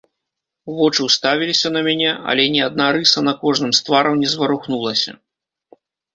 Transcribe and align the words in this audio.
Вочы 0.77 1.01
ўставіліся 1.07 1.67
на 1.75 1.83
мяне, 1.87 2.13
але 2.33 2.47
ні 2.57 2.61
адна 2.69 2.89
рыса 2.99 3.19
на 3.27 3.33
кожным 3.43 3.71
з 3.83 3.85
твараў 3.91 4.19
не 4.25 4.35
зварухнулася. 4.35 5.11